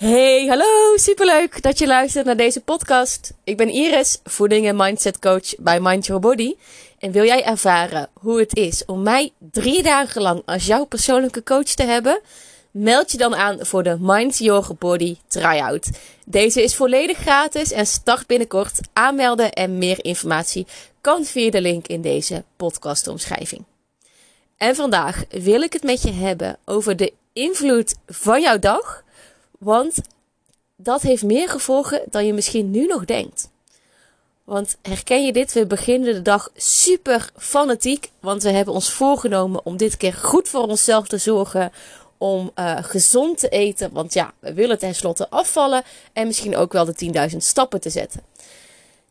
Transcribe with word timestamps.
Hey, 0.00 0.46
hallo, 0.46 0.96
superleuk 0.96 1.62
dat 1.62 1.78
je 1.78 1.86
luistert 1.86 2.26
naar 2.26 2.36
deze 2.36 2.60
podcast. 2.60 3.32
Ik 3.44 3.56
ben 3.56 3.68
Iris, 3.68 4.18
voeding 4.24 4.66
en 4.66 4.76
mindset 4.76 5.18
coach 5.18 5.56
bij 5.58 5.80
Mind 5.80 6.06
Your 6.06 6.22
Body. 6.22 6.54
En 6.98 7.12
wil 7.12 7.24
jij 7.24 7.44
ervaren 7.44 8.08
hoe 8.12 8.38
het 8.38 8.56
is 8.56 8.84
om 8.84 9.02
mij 9.02 9.32
drie 9.38 9.82
dagen 9.82 10.22
lang 10.22 10.42
als 10.44 10.66
jouw 10.66 10.84
persoonlijke 10.84 11.42
coach 11.42 11.64
te 11.64 11.82
hebben? 11.82 12.20
Meld 12.70 13.12
je 13.12 13.18
dan 13.18 13.34
aan 13.34 13.66
voor 13.66 13.82
de 13.82 13.96
Mind 14.00 14.38
Your 14.38 14.74
Body 14.78 15.16
Tryout. 15.28 15.90
Deze 16.26 16.62
is 16.62 16.74
volledig 16.74 17.18
gratis 17.18 17.72
en 17.72 17.86
start 17.86 18.26
binnenkort. 18.26 18.80
Aanmelden 18.92 19.52
en 19.52 19.78
meer 19.78 20.04
informatie 20.04 20.66
kan 21.00 21.24
via 21.24 21.50
de 21.50 21.60
link 21.60 21.86
in 21.86 22.00
deze 22.00 22.44
podcastomschrijving. 22.56 23.64
En 24.56 24.74
vandaag 24.74 25.24
wil 25.28 25.62
ik 25.62 25.72
het 25.72 25.82
met 25.82 26.02
je 26.02 26.12
hebben 26.12 26.58
over 26.64 26.96
de 26.96 27.12
invloed 27.32 27.94
van 28.06 28.40
jouw 28.40 28.58
dag 28.58 29.02
want 29.60 30.00
dat 30.76 31.02
heeft 31.02 31.22
meer 31.22 31.48
gevolgen 31.48 32.02
dan 32.10 32.26
je 32.26 32.32
misschien 32.32 32.70
nu 32.70 32.86
nog 32.86 33.04
denkt. 33.04 33.48
Want 34.44 34.76
herken 34.82 35.24
je 35.24 35.32
dit? 35.32 35.52
We 35.52 35.66
beginnen 35.66 36.14
de 36.14 36.22
dag 36.22 36.50
super 36.56 37.30
fanatiek. 37.36 38.10
Want 38.20 38.42
we 38.42 38.50
hebben 38.50 38.74
ons 38.74 38.92
voorgenomen 38.92 39.64
om 39.64 39.76
dit 39.76 39.96
keer 39.96 40.12
goed 40.12 40.48
voor 40.48 40.62
onszelf 40.62 41.08
te 41.08 41.18
zorgen. 41.18 41.72
Om 42.18 42.50
uh, 42.54 42.76
gezond 42.80 43.38
te 43.38 43.48
eten. 43.48 43.92
Want 43.92 44.12
ja, 44.12 44.32
we 44.38 44.54
willen 44.54 44.78
tenslotte 44.78 45.28
afvallen. 45.28 45.82
En 46.12 46.26
misschien 46.26 46.56
ook 46.56 46.72
wel 46.72 46.84
de 46.84 47.30
10.000 47.30 47.36
stappen 47.36 47.80
te 47.80 47.90
zetten. 47.90 48.20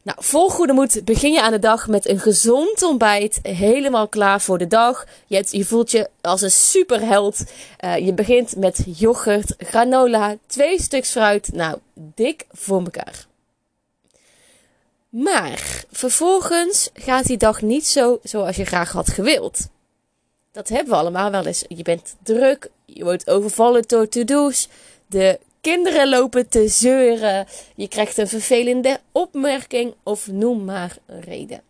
Nou, 0.10 0.24
vol 0.24 0.50
goede 0.50 0.74
moed 0.74 1.06
begin 1.06 1.32
je 1.32 1.42
aan 1.42 1.52
de 1.52 1.60
dag 1.60 1.88
met 1.88 2.08
een 2.08 2.20
gezond 2.20 2.84
ontbijt. 2.84 3.40
Helemaal 3.42 4.08
klaar 4.08 4.42
voor 4.42 4.58
de 4.58 4.68
dag. 4.68 5.06
Je, 5.28 5.46
je 5.50 5.66
voelt 5.66 5.92
je 5.92 6.10
als 6.22 6.42
een 6.42 6.52
superheld. 6.52 7.44
Uh, 7.86 7.98
je 7.98 8.14
begint 8.14 8.56
met 8.56 8.84
yoghurt, 8.86 9.54
granola, 9.58 10.36
twee 10.48 10.82
stuks 10.82 11.12
fruit. 11.12 11.54
Nou, 11.54 11.78
dik 11.94 12.46
voor 12.52 12.84
elkaar. 12.84 13.26
Maar 15.10 15.84
vervolgens 15.92 16.90
gaat 16.94 17.26
die 17.26 17.38
dag 17.38 17.62
niet 17.62 17.88
zo 17.88 18.20
zoals 18.24 18.56
je 18.56 18.66
graag 18.66 18.92
had 18.92 19.10
gewild. 19.10 19.68
Dat 20.52 20.70
hebben 20.70 20.94
we 20.94 21.00
allemaal 21.00 21.32
wel 21.32 21.46
eens. 21.46 21.64
Je 21.68 21.84
bent 21.84 22.16
druk, 22.24 22.70
je 22.86 23.04
wordt 23.04 23.30
overvallen 23.30 23.84
door 23.88 24.08
to-do's. 24.08 24.68
De 25.08 25.40
kinderen 25.62 26.10
lopen 26.10 26.50
te 26.50 26.68
zeuren, 26.68 27.48
je 27.76 27.88
krijgt 27.88 28.18
een 28.18 28.28
vervelende 28.28 29.00
opmerking 29.12 29.94
of 30.04 30.28
noem 30.28 30.66
maar 30.66 30.98
een 31.06 31.22
reden. 31.22 31.62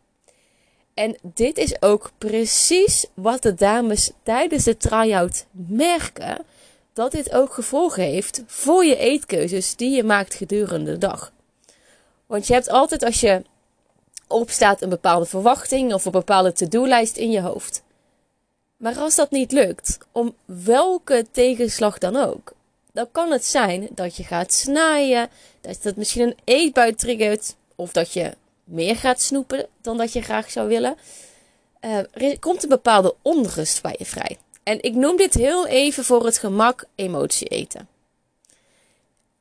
En 0.93 1.17
dit 1.21 1.57
is 1.57 1.81
ook 1.81 2.11
precies 2.17 3.05
wat 3.13 3.41
de 3.41 3.53
dames 3.53 4.11
tijdens 4.23 4.63
de 4.63 4.77
try-out 4.77 5.45
merken. 5.51 6.45
Dat 6.93 7.11
dit 7.11 7.33
ook 7.33 7.53
gevolgen 7.53 8.03
heeft 8.03 8.43
voor 8.45 8.85
je 8.85 8.97
eetkeuzes 8.97 9.75
die 9.75 9.95
je 9.95 10.03
maakt 10.03 10.33
gedurende 10.33 10.91
de 10.91 10.97
dag. 10.97 11.31
Want 12.25 12.47
je 12.47 12.53
hebt 12.53 12.69
altijd 12.69 13.03
als 13.03 13.19
je 13.19 13.41
opstaat 14.27 14.81
een 14.81 14.89
bepaalde 14.89 15.25
verwachting 15.25 15.93
of 15.93 16.05
een 16.05 16.11
bepaalde 16.11 16.53
to-do-lijst 16.53 17.17
in 17.17 17.31
je 17.31 17.41
hoofd. 17.41 17.83
Maar 18.77 18.97
als 18.97 19.15
dat 19.15 19.31
niet 19.31 19.51
lukt, 19.51 19.97
om 20.11 20.35
welke 20.45 21.25
tegenslag 21.31 21.97
dan 21.97 22.15
ook, 22.15 22.53
dan 22.91 23.11
kan 23.11 23.31
het 23.31 23.45
zijn 23.45 23.87
dat 23.91 24.15
je 24.15 24.23
gaat 24.23 24.53
snijden, 24.53 25.29
dat 25.61 25.83
het 25.83 25.95
misschien 25.95 26.27
een 26.27 26.37
eetbui 26.43 26.95
triggert, 26.95 27.55
of 27.75 27.91
dat 27.91 28.13
je 28.13 28.33
meer 28.63 28.95
gaat 28.95 29.21
snoepen 29.21 29.67
dan 29.81 29.97
dat 29.97 30.13
je 30.13 30.21
graag 30.21 30.51
zou 30.51 30.67
willen. 30.67 30.97
Uh, 31.81 31.97
er 31.97 32.39
komt 32.39 32.63
een 32.63 32.69
bepaalde 32.69 33.15
onrust 33.21 33.81
bij 33.81 33.95
je 33.97 34.05
vrij. 34.05 34.37
En 34.63 34.83
ik 34.83 34.93
noem 34.93 35.17
dit 35.17 35.33
heel 35.33 35.67
even 35.67 36.03
voor 36.03 36.25
het 36.25 36.37
gemak 36.37 36.85
emotie 36.95 37.47
eten. 37.47 37.87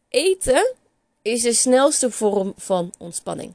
Eten 0.08 0.74
is 1.22 1.42
de 1.42 1.52
snelste 1.52 2.10
vorm 2.10 2.52
van 2.56 2.92
ontspanning. 2.98 3.54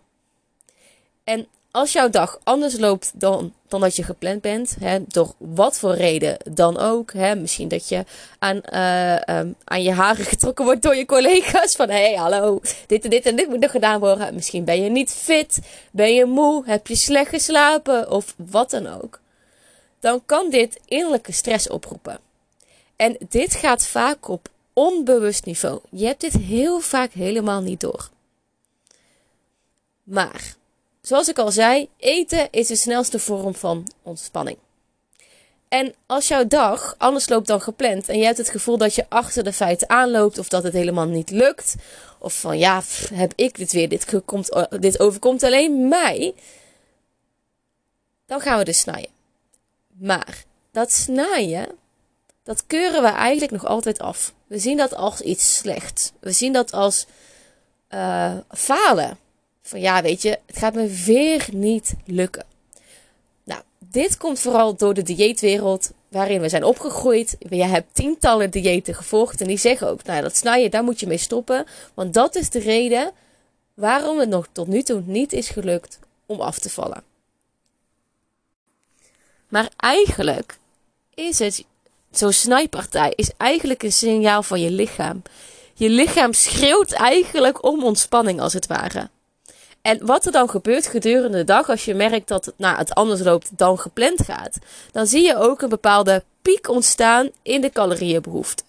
En 1.24 1.48
als 1.74 1.92
jouw 1.92 2.10
dag 2.10 2.40
anders 2.44 2.78
loopt 2.78 3.12
dan, 3.14 3.54
dan 3.68 3.82
dat 3.82 3.96
je 3.96 4.04
gepland 4.04 4.42
bent, 4.42 4.76
hè, 4.80 5.00
door 5.08 5.34
wat 5.38 5.80
voor 5.80 5.96
reden 5.96 6.38
dan 6.52 6.78
ook. 6.78 7.14
Hè, 7.14 7.36
misschien 7.36 7.68
dat 7.68 7.90
je 7.90 8.06
aan, 8.40 8.62
uh, 8.74 9.38
um, 9.40 9.56
aan 9.64 9.84
je 9.84 9.92
haren 9.92 10.26
getrokken 10.34 10.66
wordt 10.66 10.82
door 10.82 10.96
je 10.96 11.06
collega's. 11.06 11.76
Van 11.76 11.90
hé, 11.90 12.04
hey, 12.04 12.14
hallo, 12.14 12.60
dit 12.88 13.04
en 13.04 13.10
dit 13.10 13.26
en 13.26 13.36
dit 13.36 13.50
moet 13.50 13.60
nog 13.60 13.72
gedaan 13.72 14.00
worden. 14.00 14.34
Misschien 14.34 14.64
ben 14.64 14.84
je 14.84 14.90
niet 14.90 15.12
fit, 15.12 15.60
ben 15.92 16.14
je 16.14 16.26
moe, 16.26 16.64
heb 16.66 16.88
je 16.88 16.96
slecht 16.96 17.30
geslapen 17.30 18.12
of 18.12 18.36
wat 18.38 18.70
dan 18.70 19.02
ook. 19.02 19.20
Dan 20.00 20.22
kan 20.26 20.50
dit 20.50 20.80
innerlijke 20.86 21.32
stress 21.32 21.70
oproepen. 21.70 22.20
En 22.96 23.18
dit 23.30 23.56
gaat 23.56 23.88
vaak 23.88 24.28
op 24.28 24.48
onbewust 24.74 25.46
niveau. 25.46 25.80
Je 25.90 26.06
hebt 26.06 26.22
dit 26.22 26.34
heel 26.34 26.80
vaak 26.80 27.12
helemaal 27.12 27.62
niet 27.62 27.80
door. 27.80 28.10
Maar 30.04 30.56
Zoals 31.04 31.28
ik 31.28 31.38
al 31.38 31.52
zei, 31.52 31.90
eten 31.98 32.48
is 32.52 32.68
de 32.68 32.76
snelste 32.76 33.20
vorm 33.20 33.56
van 33.56 33.88
ontspanning. 34.02 34.58
En 35.68 35.94
als 36.06 36.28
jouw 36.28 36.48
dag 36.48 36.96
anders 36.98 37.30
loopt 37.30 37.48
dan 37.48 37.62
gepland 37.62 38.10
en 38.10 38.18
je 38.18 38.26
hebt 38.26 38.38
het 38.38 38.50
gevoel 38.50 38.78
dat 38.78 38.96
je 38.96 39.06
achter 39.10 39.44
de 39.44 39.54
feiten 39.54 39.90
aanloopt 39.90 40.38
of 40.38 40.48
dat 40.48 40.64
het 40.64 40.74
helemaal 40.74 41.06
niet 41.06 41.30
lukt, 41.30 41.76
of 42.20 42.40
van 42.40 42.58
ja, 42.58 42.82
heb 43.14 43.34
ik 43.36 43.58
dit 43.58 43.72
weer, 43.72 43.90
dit, 43.90 44.22
komt, 44.26 44.50
eh, 44.50 44.64
dit 44.80 45.00
overkomt 45.00 45.44
alleen 45.44 45.88
mij, 45.88 46.34
dan 48.26 48.42
gaan 48.42 48.58
we 48.58 48.64
dus 48.64 48.80
snijden. 48.80 49.12
Maar 49.88 50.44
dat 50.72 50.92
snijden, 50.92 51.68
dat 52.44 52.64
keuren 52.68 53.02
we 53.02 53.08
eigenlijk 53.08 53.52
nog 53.52 53.66
altijd 53.66 54.00
af. 54.00 54.34
We 54.48 54.60
zien 54.60 54.78
dat 54.78 54.96
als 54.96 55.22
iets 55.22 55.56
slechts. 55.56 56.12
We 56.20 56.32
zien 56.32 56.54
dat 56.54 56.72
als 56.72 57.06
uh, 57.90 58.38
falen. 58.50 59.18
Van 59.64 59.80
ja, 59.80 60.02
weet 60.02 60.22
je, 60.22 60.40
het 60.46 60.58
gaat 60.58 60.74
me 60.74 60.88
weer 60.88 61.48
niet 61.52 61.94
lukken. 62.06 62.46
Nou, 63.44 63.62
dit 63.80 64.18
komt 64.18 64.40
vooral 64.40 64.76
door 64.76 64.94
de 64.94 65.04
dieetwereld 65.04 65.92
waarin 66.08 66.42
we 66.42 66.50
zijn 66.50 66.64
opgegroeid. 66.64 67.36
Je 67.50 67.64
hebt 67.64 67.96
tientallen 67.96 68.52
diëten 68.52 68.96
gevolgd 68.96 69.42
en 69.42 69.48
die 69.48 69.58
zeggen 69.58 69.88
ook, 69.88 70.04
nou 70.04 70.22
dat 70.22 70.36
snijden, 70.36 70.72
daar 70.72 70.84
moet 70.84 71.00
je 71.00 71.08
mee 71.08 71.18
stoppen. 71.18 71.66
Want 71.94 72.14
dat 72.14 72.36
is 72.36 72.50
de 72.50 72.60
reden 72.60 73.12
waarom 73.74 74.20
het 74.20 74.30
nog 74.30 74.48
tot 74.52 74.68
nu 74.68 74.82
toe 74.82 75.04
niet 75.06 75.34
is 75.34 75.50
gelukt 75.50 76.00
om 76.26 76.42
af 76.42 76.60
te 76.60 76.70
vallen. 76.70 77.04
Maar 79.48 79.70
eigenlijk 79.78 80.58
is 81.14 81.40
het, 81.40 81.66
zo'n 82.12 82.34
snijpartij 82.34 83.14
is 83.16 83.32
eigenlijk 83.38 83.84
een 83.84 83.92
signaal 83.92 84.44
van 84.44 84.62
je 84.62 84.72
lichaam. 84.72 85.22
Je 85.74 85.90
lichaam 85.90 86.34
schreeuwt 86.34 86.92
eigenlijk 86.92 87.64
om 87.64 87.84
ontspanning 87.84 88.42
als 88.42 88.54
het 88.54 88.68
ware. 88.68 89.10
En 89.84 90.06
wat 90.06 90.26
er 90.26 90.32
dan 90.32 90.50
gebeurt 90.50 90.88
gedurende 90.88 91.38
de 91.38 91.44
dag, 91.44 91.70
als 91.70 91.86
je 91.86 91.94
merkt 91.94 92.28
dat 92.28 92.46
het, 92.46 92.54
nou, 92.58 92.78
het 92.78 92.94
anders 92.94 93.22
loopt 93.22 93.58
dan 93.58 93.80
gepland 93.80 94.24
gaat, 94.24 94.58
dan 94.92 95.08
zie 95.08 95.24
je 95.24 95.38
ook 95.38 95.62
een 95.62 95.70
bepaalde 95.70 96.24
piek 96.42 96.70
ontstaan 96.70 97.30
in 97.42 97.62
de 97.62 97.70
calorieënbehoefte. 97.70 98.64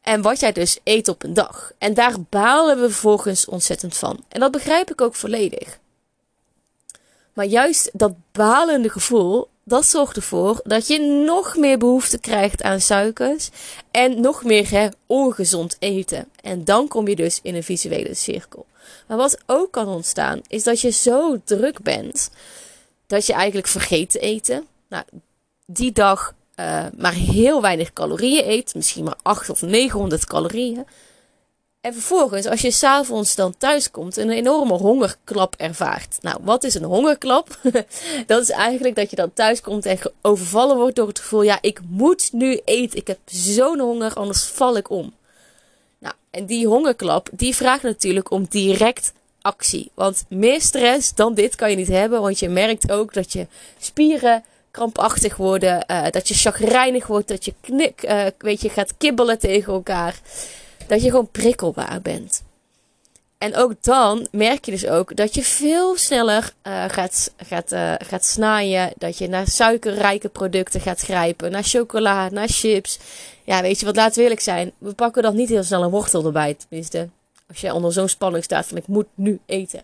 En 0.00 0.22
wat 0.22 0.40
jij 0.40 0.52
dus 0.52 0.78
eet 0.84 1.08
op 1.08 1.22
een 1.22 1.34
dag. 1.34 1.72
En 1.78 1.94
daar 1.94 2.14
balen 2.28 2.80
we 2.80 2.90
vervolgens 2.90 3.46
ontzettend 3.46 3.96
van. 3.96 4.24
En 4.28 4.40
dat 4.40 4.50
begrijp 4.50 4.90
ik 4.90 5.00
ook 5.00 5.14
volledig. 5.14 5.78
Maar 7.32 7.46
juist 7.46 7.90
dat 7.92 8.12
balende 8.32 8.90
gevoel, 8.90 9.48
dat 9.64 9.86
zorgt 9.86 10.16
ervoor 10.16 10.60
dat 10.64 10.86
je 10.86 10.98
nog 11.00 11.56
meer 11.56 11.78
behoefte 11.78 12.18
krijgt 12.18 12.62
aan 12.62 12.80
suikers 12.80 13.50
en 13.90 14.20
nog 14.20 14.44
meer 14.44 14.70
hè, 14.70 14.88
ongezond 15.06 15.76
eten. 15.78 16.28
En 16.42 16.64
dan 16.64 16.88
kom 16.88 17.08
je 17.08 17.16
dus 17.16 17.40
in 17.42 17.54
een 17.54 17.62
visuele 17.62 18.14
cirkel. 18.14 18.66
Maar 19.06 19.16
wat 19.16 19.38
ook 19.46 19.72
kan 19.72 19.88
ontstaan, 19.88 20.40
is 20.46 20.62
dat 20.62 20.80
je 20.80 20.90
zo 20.90 21.40
druk 21.44 21.82
bent 21.82 22.30
dat 23.06 23.26
je 23.26 23.32
eigenlijk 23.32 23.66
vergeet 23.66 24.10
te 24.10 24.18
eten. 24.18 24.66
Nou, 24.88 25.04
die 25.66 25.92
dag 25.92 26.34
uh, 26.60 26.86
maar 26.96 27.12
heel 27.12 27.62
weinig 27.62 27.92
calorieën 27.92 28.48
eet, 28.48 28.74
misschien 28.74 29.04
maar 29.04 29.18
8 29.22 29.50
of 29.50 29.62
900 29.62 30.24
calorieën. 30.24 30.86
En 31.80 31.92
vervolgens, 31.92 32.46
als 32.46 32.60
je 32.60 32.70
s'avonds 32.70 33.34
dan 33.34 33.54
thuis 33.58 33.90
komt, 33.90 34.16
een 34.16 34.30
enorme 34.30 34.72
hongerklap 34.74 35.54
ervaart. 35.56 36.16
Nou, 36.20 36.38
wat 36.42 36.64
is 36.64 36.74
een 36.74 36.84
hongerklap? 36.84 37.58
dat 38.26 38.42
is 38.42 38.50
eigenlijk 38.50 38.94
dat 38.94 39.10
je 39.10 39.16
dan 39.16 39.32
thuis 39.32 39.60
komt 39.60 39.86
en 39.86 39.98
overvallen 40.22 40.76
wordt 40.76 40.96
door 40.96 41.08
het 41.08 41.18
gevoel: 41.18 41.42
ja, 41.42 41.58
ik 41.60 41.80
moet 41.88 42.32
nu 42.32 42.60
eten. 42.64 42.98
Ik 42.98 43.06
heb 43.06 43.18
zo'n 43.24 43.78
honger, 43.78 44.14
anders 44.14 44.44
val 44.44 44.76
ik 44.76 44.90
om. 44.90 45.14
En 46.30 46.46
die 46.46 46.66
hongerklap, 46.66 47.28
die 47.32 47.54
vraagt 47.54 47.82
natuurlijk 47.82 48.30
om 48.30 48.46
direct 48.48 49.12
actie. 49.40 49.90
Want 49.94 50.24
meer 50.28 50.60
stress 50.60 51.14
dan 51.14 51.34
dit 51.34 51.54
kan 51.54 51.70
je 51.70 51.76
niet 51.76 51.88
hebben, 51.88 52.20
want 52.20 52.38
je 52.38 52.48
merkt 52.48 52.90
ook 52.90 53.14
dat 53.14 53.32
je 53.32 53.46
spieren 53.78 54.44
krampachtig 54.70 55.36
worden, 55.36 55.84
uh, 55.90 56.10
dat 56.10 56.28
je 56.28 56.34
chagrijnig 56.34 57.06
wordt, 57.06 57.28
dat 57.28 57.44
je 57.44 57.54
knik, 57.60 58.02
uh, 58.04 58.26
weet 58.38 58.60
je, 58.60 58.68
gaat 58.68 58.96
kibbelen 58.98 59.38
tegen 59.38 59.72
elkaar. 59.72 60.20
Dat 60.86 61.02
je 61.02 61.10
gewoon 61.10 61.30
prikkelbaar 61.30 62.00
bent. 62.02 62.42
En 63.38 63.56
ook 63.56 63.72
dan 63.80 64.26
merk 64.30 64.64
je 64.64 64.70
dus 64.70 64.86
ook 64.86 65.16
dat 65.16 65.34
je 65.34 65.42
veel 65.42 65.96
sneller 65.96 66.52
uh, 66.66 66.84
gaat, 66.88 67.32
gaat, 67.36 67.72
uh, 67.72 67.94
gaat 67.98 68.24
snijden. 68.24 68.92
Dat 68.96 69.18
je 69.18 69.28
naar 69.28 69.46
suikerrijke 69.46 70.28
producten 70.28 70.80
gaat 70.80 71.00
grijpen. 71.00 71.50
Naar 71.50 71.62
chocola, 71.62 72.28
naar 72.28 72.48
chips. 72.48 72.98
Ja, 73.44 73.62
weet 73.62 73.80
je 73.80 73.86
wat, 73.86 73.96
laten 73.96 74.16
we 74.16 74.22
eerlijk 74.22 74.40
zijn. 74.40 74.72
We 74.78 74.92
pakken 74.92 75.22
dan 75.22 75.36
niet 75.36 75.48
heel 75.48 75.62
snel 75.62 75.82
een 75.82 75.90
wortel 75.90 76.24
erbij. 76.24 76.54
Tenminste, 76.54 77.08
als 77.48 77.60
je 77.60 77.74
onder 77.74 77.92
zo'n 77.92 78.08
spanning 78.08 78.44
staat 78.44 78.66
van 78.66 78.76
ik 78.76 78.86
moet 78.86 79.06
nu 79.14 79.40
eten. 79.46 79.82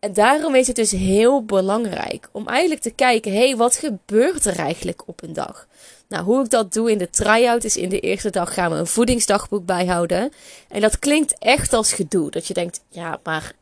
En 0.00 0.12
daarom 0.12 0.54
is 0.54 0.66
het 0.66 0.76
dus 0.76 0.90
heel 0.90 1.44
belangrijk 1.44 2.28
om 2.32 2.46
eigenlijk 2.46 2.80
te 2.80 2.90
kijken: 2.90 3.32
hé, 3.32 3.46
hey, 3.46 3.56
wat 3.56 3.76
gebeurt 3.76 4.44
er 4.44 4.58
eigenlijk 4.58 5.02
op 5.06 5.22
een 5.22 5.32
dag? 5.32 5.66
Nou, 6.08 6.24
hoe 6.24 6.44
ik 6.44 6.50
dat 6.50 6.72
doe 6.72 6.90
in 6.90 6.98
de 6.98 7.10
try-out 7.10 7.64
is 7.64 7.76
in 7.76 7.88
de 7.88 8.00
eerste 8.00 8.30
dag 8.30 8.54
gaan 8.54 8.70
we 8.70 8.76
een 8.76 8.86
voedingsdagboek 8.86 9.66
bijhouden. 9.66 10.32
En 10.68 10.80
dat 10.80 10.98
klinkt 10.98 11.38
echt 11.38 11.72
als 11.72 11.92
gedoe. 11.92 12.30
Dat 12.30 12.46
je 12.46 12.54
denkt, 12.54 12.80
ja, 12.88 13.20
maar 13.22 13.52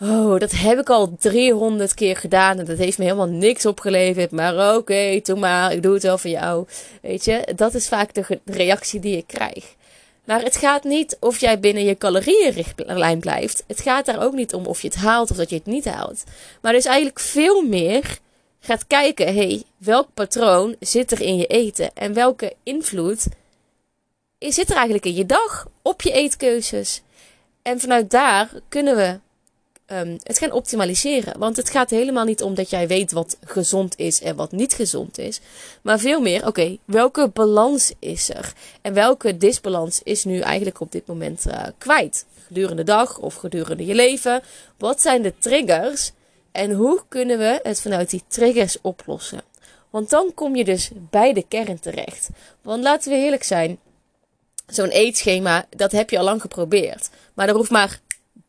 oh, 0.00 0.38
dat 0.38 0.50
heb 0.50 0.78
ik 0.78 0.90
al 0.90 1.16
300 1.18 1.94
keer 1.94 2.16
gedaan 2.16 2.58
en 2.58 2.64
dat 2.64 2.78
heeft 2.78 2.98
me 2.98 3.04
helemaal 3.04 3.28
niks 3.28 3.66
opgeleverd. 3.66 4.30
Maar 4.30 4.54
oké, 4.54 4.76
okay, 4.76 5.20
doe 5.20 5.38
maar, 5.38 5.72
ik 5.72 5.82
doe 5.82 5.94
het 5.94 6.02
wel 6.02 6.18
voor 6.18 6.30
jou. 6.30 6.66
Weet 7.02 7.24
je, 7.24 7.52
dat 7.56 7.74
is 7.74 7.88
vaak 7.88 8.14
de 8.14 8.40
reactie 8.44 9.00
die 9.00 9.16
ik 9.16 9.26
krijg. 9.26 9.76
Maar 10.28 10.42
het 10.42 10.56
gaat 10.56 10.84
niet 10.84 11.16
of 11.20 11.40
jij 11.40 11.60
binnen 11.60 11.84
je 11.84 11.98
calorieënrichtlijn 11.98 13.20
blijft. 13.20 13.64
Het 13.66 13.80
gaat 13.80 14.06
daar 14.06 14.22
ook 14.22 14.32
niet 14.32 14.54
om 14.54 14.66
of 14.66 14.82
je 14.82 14.88
het 14.88 14.96
haalt 14.96 15.30
of 15.30 15.36
dat 15.36 15.50
je 15.50 15.56
het 15.56 15.66
niet 15.66 15.84
haalt. 15.84 16.24
Maar 16.60 16.74
is 16.74 16.84
eigenlijk 16.84 17.20
veel 17.20 17.62
meer 17.62 18.18
gaat 18.60 18.86
kijken, 18.86 19.34
hey, 19.34 19.62
welk 19.76 20.08
patroon 20.14 20.76
zit 20.80 21.10
er 21.10 21.20
in 21.20 21.36
je 21.36 21.46
eten 21.46 21.90
en 21.94 22.12
welke 22.12 22.54
invloed 22.62 23.26
zit 24.38 24.68
er 24.68 24.74
eigenlijk 24.74 25.06
in 25.06 25.14
je 25.14 25.26
dag 25.26 25.66
op 25.82 26.02
je 26.02 26.12
eetkeuzes. 26.12 27.02
En 27.62 27.80
vanuit 27.80 28.10
daar 28.10 28.50
kunnen 28.68 28.96
we 28.96 29.18
um, 29.92 30.18
het 30.22 30.38
gaan 30.38 30.52
optimaliseren. 30.52 31.38
Want 31.38 31.56
het 31.56 31.70
gaat 31.70 31.90
helemaal 31.90 32.24
niet 32.24 32.42
om 32.42 32.54
dat 32.54 32.70
jij 32.70 32.88
weet 32.88 33.12
wat 33.12 33.36
gezond 33.44 33.96
is 33.96 34.20
en 34.20 34.36
wat 34.36 34.52
niet 34.52 34.72
gezond 34.72 35.18
is. 35.18 35.40
Maar 35.82 35.98
veel 35.98 36.20
meer, 36.20 36.46
oké, 36.46 36.76
welke 36.84 37.28
balans 37.28 37.92
is 37.98 38.30
er? 38.30 38.52
En 38.82 38.94
welke 38.94 39.36
disbalans 39.36 40.00
is 40.02 40.24
nu 40.24 40.40
eigenlijk 40.40 40.80
op 40.80 40.92
dit 40.92 41.06
moment 41.06 41.46
uh, 41.46 41.62
kwijt? 41.78 42.26
Gedurende 42.46 42.84
de 42.84 42.92
dag 42.92 43.18
of 43.18 43.34
gedurende 43.34 43.86
je 43.86 43.94
leven? 43.94 44.42
Wat 44.78 45.00
zijn 45.00 45.22
de 45.22 45.34
triggers 45.38 46.12
en 46.52 46.72
hoe 46.72 47.02
kunnen 47.08 47.38
we 47.38 47.60
het 47.62 47.80
vanuit 47.80 48.10
die 48.10 48.22
triggers 48.28 48.80
oplossen? 48.80 49.40
Want 49.90 50.10
dan 50.10 50.34
kom 50.34 50.56
je 50.56 50.64
dus 50.64 50.90
bij 50.94 51.32
de 51.32 51.44
kern 51.48 51.80
terecht. 51.80 52.28
Want 52.62 52.82
laten 52.82 53.10
we 53.10 53.16
eerlijk 53.16 53.42
zijn, 53.42 53.78
zo'n 54.66 54.88
eetschema, 54.88 55.66
dat 55.70 55.92
heb 55.92 56.10
je 56.10 56.18
al 56.18 56.24
lang 56.24 56.40
geprobeerd. 56.40 57.10
Maar 57.34 57.48
er 57.48 57.54
hoeft 57.54 57.70
maar 57.70 58.00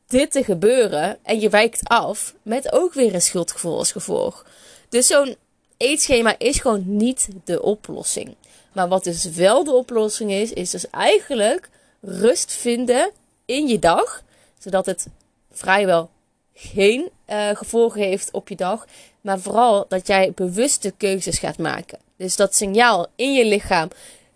dit 0.09 0.31
te 0.31 0.43
gebeuren 0.43 1.17
en 1.23 1.39
je 1.39 1.49
wijkt 1.49 1.79
af 1.83 2.33
met 2.41 2.71
ook 2.71 2.93
weer 2.93 3.13
een 3.13 3.21
schuldgevoel 3.21 3.77
als 3.77 3.91
gevolg. 3.91 4.45
Dus 4.89 5.07
zo'n 5.07 5.35
eetschema 5.77 6.35
is 6.37 6.59
gewoon 6.59 6.83
niet 6.85 7.29
de 7.43 7.61
oplossing. 7.61 8.35
Maar 8.73 8.87
wat 8.87 9.03
dus 9.03 9.25
wel 9.25 9.63
de 9.63 9.71
oplossing 9.71 10.31
is, 10.31 10.53
is 10.53 10.69
dus 10.69 10.89
eigenlijk 10.89 11.69
rust 12.01 12.51
vinden 12.53 13.11
in 13.45 13.67
je 13.67 13.79
dag, 13.79 14.23
zodat 14.59 14.85
het 14.85 15.07
vrijwel 15.51 16.09
geen 16.53 17.09
uh, 17.29 17.49
gevolgen 17.53 18.01
heeft 18.01 18.31
op 18.31 18.49
je 18.49 18.55
dag. 18.55 18.85
Maar 19.21 19.39
vooral 19.39 19.85
dat 19.87 20.07
jij 20.07 20.31
bewuste 20.35 20.93
keuzes 20.97 21.39
gaat 21.39 21.57
maken. 21.57 21.99
Dus 22.17 22.35
dat 22.35 22.55
signaal 22.55 23.07
in 23.15 23.33
je 23.33 23.45
lichaam 23.45 23.89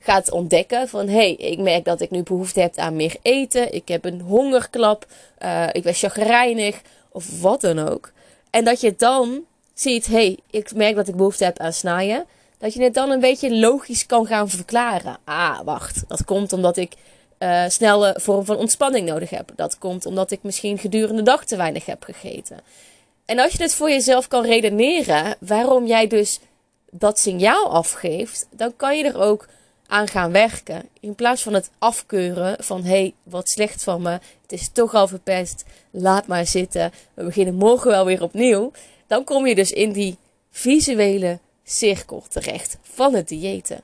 gaat 0.03 0.31
ontdekken 0.31 0.89
van 0.89 1.07
hé, 1.07 1.13
hey, 1.13 1.33
ik 1.33 1.59
merk 1.59 1.85
dat 1.85 2.01
ik 2.01 2.09
nu 2.09 2.23
behoefte 2.23 2.59
heb 2.59 2.77
aan 2.77 2.95
meer 2.95 3.15
eten. 3.21 3.73
Ik 3.73 3.87
heb 3.87 4.05
een 4.05 4.21
hongerklap. 4.21 5.05
Uh, 5.39 5.67
ik 5.71 5.83
ben 5.83 5.93
chagrijnig. 5.93 6.81
Of 7.11 7.41
wat 7.41 7.61
dan 7.61 7.79
ook. 7.89 8.11
En 8.49 8.63
dat 8.63 8.81
je 8.81 8.93
dan 8.97 9.41
ziet, 9.73 10.05
hé, 10.05 10.13
hey, 10.13 10.37
ik 10.49 10.75
merk 10.75 10.95
dat 10.95 11.07
ik 11.07 11.15
behoefte 11.15 11.43
heb 11.43 11.59
aan 11.59 11.73
snijden. 11.73 12.25
Dat 12.57 12.73
je 12.73 12.83
het 12.83 12.93
dan 12.93 13.09
een 13.09 13.19
beetje 13.19 13.55
logisch 13.55 14.05
kan 14.05 14.25
gaan 14.25 14.49
verklaren. 14.49 15.17
Ah, 15.23 15.59
wacht. 15.63 16.03
Dat 16.07 16.25
komt 16.25 16.53
omdat 16.53 16.77
ik 16.77 16.93
uh, 17.39 17.63
snelle 17.67 18.17
vorm 18.19 18.45
van 18.45 18.57
ontspanning 18.57 19.07
nodig 19.07 19.29
heb. 19.29 19.51
Dat 19.55 19.77
komt 19.77 20.05
omdat 20.05 20.31
ik 20.31 20.43
misschien 20.43 20.77
gedurende 20.77 21.15
de 21.15 21.21
dag 21.21 21.45
te 21.45 21.55
weinig 21.55 21.85
heb 21.85 22.03
gegeten. 22.03 22.59
En 23.25 23.39
als 23.39 23.51
je 23.51 23.63
het 23.63 23.75
voor 23.75 23.89
jezelf 23.89 24.27
kan 24.27 24.45
redeneren 24.45 25.35
waarom 25.39 25.85
jij 25.85 26.07
dus 26.07 26.39
dat 26.91 27.19
signaal 27.19 27.69
afgeeft, 27.69 28.47
dan 28.51 28.75
kan 28.75 28.97
je 28.97 29.03
er 29.03 29.19
ook 29.19 29.47
aan 29.87 30.07
gaan 30.07 30.31
werken. 30.31 30.89
In 30.99 31.15
plaats 31.15 31.41
van 31.41 31.53
het 31.53 31.69
afkeuren 31.77 32.63
van 32.63 32.83
hé, 32.83 32.89
hey, 32.89 33.13
wat 33.23 33.49
slecht 33.49 33.83
van 33.83 34.01
me, 34.01 34.11
het 34.41 34.51
is 34.51 34.69
toch 34.73 34.93
al 34.93 35.07
verpest, 35.07 35.63
laat 35.91 36.27
maar 36.27 36.47
zitten, 36.47 36.91
we 37.13 37.23
beginnen 37.23 37.55
morgen 37.55 37.89
wel 37.89 38.05
weer 38.05 38.23
opnieuw. 38.23 38.71
Dan 39.07 39.23
kom 39.23 39.47
je 39.47 39.55
dus 39.55 39.71
in 39.71 39.91
die 39.91 40.17
visuele 40.51 41.39
cirkel 41.63 42.23
terecht 42.29 42.77
van 42.81 43.13
het 43.13 43.27
diëten. 43.27 43.81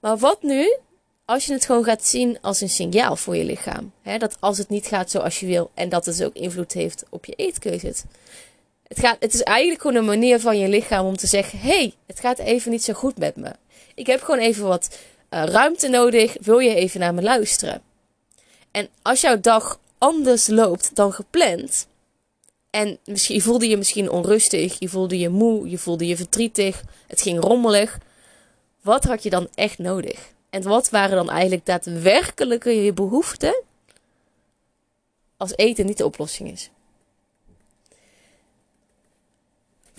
Maar 0.00 0.18
wat 0.18 0.42
nu 0.42 0.76
als 1.24 1.46
je 1.46 1.52
het 1.52 1.64
gewoon 1.64 1.84
gaat 1.84 2.04
zien 2.04 2.38
als 2.40 2.60
een 2.60 2.68
signaal 2.68 3.16
voor 3.16 3.36
je 3.36 3.44
lichaam. 3.44 3.92
Hè, 4.02 4.18
dat 4.18 4.36
als 4.40 4.58
het 4.58 4.68
niet 4.68 4.86
gaat 4.86 5.10
zoals 5.10 5.40
je 5.40 5.46
wil 5.46 5.70
en 5.74 5.88
dat 5.88 6.06
het 6.06 6.24
ook 6.24 6.34
invloed 6.34 6.72
heeft 6.72 7.04
op 7.10 7.24
je 7.24 7.34
eetkeuzes. 7.34 8.02
Het, 8.88 8.98
gaat, 8.98 9.16
het 9.20 9.34
is 9.34 9.42
eigenlijk 9.42 9.80
gewoon 9.80 9.96
een 9.96 10.04
manier 10.04 10.40
van 10.40 10.58
je 10.58 10.68
lichaam 10.68 11.06
om 11.06 11.16
te 11.16 11.26
zeggen: 11.26 11.58
hé, 11.58 11.68
hey, 11.68 11.94
het 12.06 12.20
gaat 12.20 12.38
even 12.38 12.70
niet 12.70 12.84
zo 12.84 12.92
goed 12.92 13.18
met 13.18 13.36
me. 13.36 13.52
Ik 13.94 14.06
heb 14.06 14.22
gewoon 14.22 14.40
even 14.40 14.66
wat 14.66 14.98
uh, 15.30 15.44
ruimte 15.44 15.88
nodig. 15.88 16.36
Wil 16.40 16.58
je 16.58 16.74
even 16.74 17.00
naar 17.00 17.14
me 17.14 17.22
luisteren? 17.22 17.82
En 18.70 18.88
als 19.02 19.20
jouw 19.20 19.40
dag 19.40 19.80
anders 19.98 20.46
loopt 20.46 20.94
dan 20.94 21.12
gepland. 21.12 21.86
En 22.70 22.98
misschien, 23.04 23.40
voelde 23.40 23.68
je 23.68 23.76
misschien 23.76 24.10
onrustig, 24.10 24.78
je 24.78 24.88
voelde 24.88 25.18
je 25.18 25.28
moe, 25.28 25.70
je 25.70 25.78
voelde 25.78 26.06
je 26.06 26.16
verdrietig, 26.16 26.82
het 27.06 27.20
ging 27.20 27.40
rommelig. 27.40 27.98
Wat 28.80 29.04
had 29.04 29.22
je 29.22 29.30
dan 29.30 29.48
echt 29.54 29.78
nodig? 29.78 30.32
En 30.50 30.62
wat 30.62 30.90
waren 30.90 31.16
dan 31.16 31.30
eigenlijk 31.30 31.66
daadwerkelijke 31.66 32.84
je 32.84 32.92
behoeften? 32.92 33.62
Als 35.36 35.56
eten 35.56 35.86
niet 35.86 35.98
de 35.98 36.04
oplossing 36.04 36.50
is. 36.50 36.70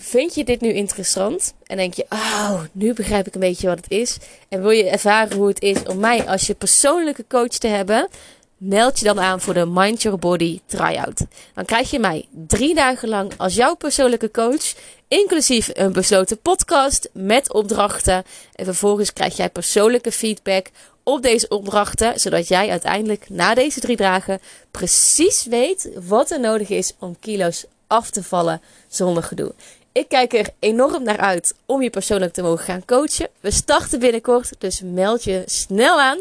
Vind 0.06 0.34
je 0.34 0.44
dit 0.44 0.60
nu 0.60 0.72
interessant? 0.72 1.54
En 1.66 1.76
denk 1.76 1.94
je, 1.94 2.06
oh, 2.08 2.60
nu 2.72 2.92
begrijp 2.92 3.26
ik 3.26 3.34
een 3.34 3.40
beetje 3.40 3.66
wat 3.66 3.76
het 3.76 3.90
is. 3.90 4.16
En 4.48 4.60
wil 4.62 4.70
je 4.70 4.88
ervaren 4.88 5.36
hoe 5.36 5.48
het 5.48 5.62
is 5.62 5.82
om 5.82 5.98
mij 5.98 6.26
als 6.26 6.46
je 6.46 6.54
persoonlijke 6.54 7.24
coach 7.28 7.48
te 7.48 7.66
hebben? 7.66 8.08
Meld 8.56 8.98
je 8.98 9.04
dan 9.04 9.20
aan 9.20 9.40
voor 9.40 9.54
de 9.54 9.66
Mind 9.66 10.02
Your 10.02 10.18
Body 10.18 10.60
Tryout. 10.66 11.26
Dan 11.54 11.64
krijg 11.64 11.90
je 11.90 11.98
mij 11.98 12.26
drie 12.30 12.74
dagen 12.74 13.08
lang 13.08 13.32
als 13.36 13.54
jouw 13.54 13.74
persoonlijke 13.74 14.30
coach. 14.30 14.74
Inclusief 15.08 15.70
een 15.72 15.92
besloten 15.92 16.38
podcast 16.38 17.08
met 17.12 17.52
opdrachten. 17.52 18.24
En 18.54 18.64
vervolgens 18.64 19.12
krijg 19.12 19.36
jij 19.36 19.50
persoonlijke 19.50 20.12
feedback 20.12 20.70
op 21.02 21.22
deze 21.22 21.48
opdrachten. 21.48 22.20
Zodat 22.20 22.48
jij 22.48 22.70
uiteindelijk 22.70 23.26
na 23.28 23.54
deze 23.54 23.80
drie 23.80 23.96
dagen 23.96 24.40
precies 24.70 25.44
weet 25.44 25.90
wat 26.08 26.30
er 26.30 26.40
nodig 26.40 26.68
is 26.68 26.92
om 26.98 27.16
kilo's 27.20 27.64
af 27.86 28.10
te 28.10 28.22
vallen 28.22 28.60
zonder 28.88 29.22
gedoe. 29.22 29.54
Ik 29.94 30.08
kijk 30.08 30.32
er 30.32 30.48
enorm 30.58 31.02
naar 31.02 31.18
uit 31.18 31.54
om 31.66 31.82
je 31.82 31.90
persoonlijk 31.90 32.32
te 32.32 32.42
mogen 32.42 32.64
gaan 32.64 32.84
coachen. 32.84 33.28
We 33.40 33.50
starten 33.50 33.98
binnenkort, 33.98 34.52
dus 34.58 34.80
meld 34.84 35.24
je 35.24 35.42
snel 35.46 36.00
aan 36.00 36.18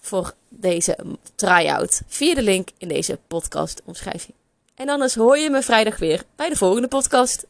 voor 0.00 0.34
deze 0.48 0.98
try-out 1.34 2.00
via 2.06 2.34
de 2.34 2.42
link 2.42 2.68
in 2.78 2.88
deze 2.88 3.18
podcast 3.26 3.82
omschrijving. 3.84 4.32
En 4.74 4.88
anders 4.88 5.14
hoor 5.14 5.38
je 5.38 5.50
me 5.50 5.62
vrijdag 5.62 5.98
weer 5.98 6.22
bij 6.36 6.48
de 6.48 6.56
volgende 6.56 6.88
podcast. 6.88 7.46